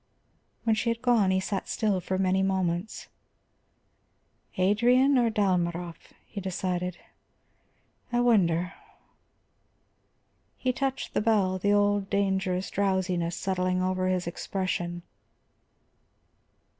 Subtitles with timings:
[0.63, 3.07] When she had gone, he sat still for many moments.
[4.57, 6.97] "Adrian or Dalmorov," he decided.
[8.11, 8.73] "I wonder"
[10.57, 15.03] He touched the bell, the old dangerous drowsiness settling over his expression.